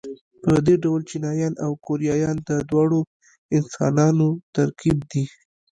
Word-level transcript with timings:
په 0.43 0.51
دې 0.65 0.75
ډول 0.83 1.01
چینایان 1.09 1.53
او 1.65 1.71
کوریایان 1.85 2.37
د 2.49 2.51
دواړو 2.69 2.99
انسانانو 3.57 4.27
ترکیب 4.55 4.97
دي. 5.11 5.23